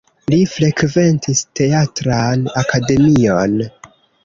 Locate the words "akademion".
2.65-3.57